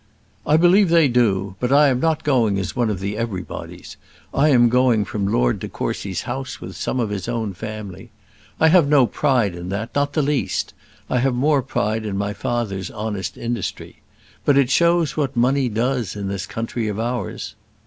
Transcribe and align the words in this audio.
"I 0.47 0.57
believe 0.57 0.89
they 0.89 1.07
do; 1.07 1.55
but 1.59 1.71
I 1.71 1.89
am 1.89 1.99
not 1.99 2.23
going 2.23 2.57
as 2.57 2.75
one 2.75 2.89
of 2.89 2.99
the 3.01 3.15
everybodies. 3.17 3.97
I 4.33 4.49
am 4.49 4.67
going 4.67 5.05
from 5.05 5.27
Lord 5.31 5.59
de 5.59 5.69
Courcy's 5.69 6.23
house 6.23 6.59
with 6.59 6.75
some 6.75 6.99
of 6.99 7.11
his 7.11 7.27
own 7.27 7.53
family. 7.53 8.09
I 8.59 8.69
have 8.69 8.87
no 8.89 9.05
pride 9.05 9.53
in 9.53 9.69
that 9.69 9.93
not 9.93 10.13
the 10.13 10.23
least; 10.23 10.73
I 11.07 11.19
have 11.19 11.35
more 11.35 11.61
pride 11.61 12.03
in 12.03 12.17
my 12.17 12.33
father's 12.33 12.89
honest 12.89 13.37
industry. 13.37 14.01
But 14.43 14.57
it 14.57 14.71
shows 14.71 15.15
what 15.15 15.35
money 15.37 15.69
does 15.69 16.15
in 16.15 16.29
this 16.29 16.47
country 16.47 16.87
of 16.87 16.99
ours." 16.99 17.53